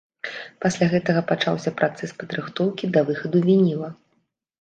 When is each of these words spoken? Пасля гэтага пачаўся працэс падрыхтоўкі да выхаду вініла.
Пасля 0.63 0.85
гэтага 0.93 1.21
пачаўся 1.31 1.73
працэс 1.81 2.13
падрыхтоўкі 2.21 2.89
да 2.95 3.05
выхаду 3.11 3.43
вініла. 3.47 3.93